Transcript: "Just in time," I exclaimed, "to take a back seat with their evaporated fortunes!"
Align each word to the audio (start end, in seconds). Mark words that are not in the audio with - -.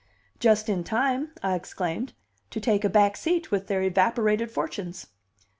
"Just 0.39 0.67
in 0.67 0.83
time," 0.83 1.29
I 1.43 1.53
exclaimed, 1.53 2.13
"to 2.49 2.59
take 2.59 2.83
a 2.83 2.89
back 2.89 3.15
seat 3.15 3.51
with 3.51 3.67
their 3.67 3.83
evaporated 3.83 4.49
fortunes!" 4.49 5.05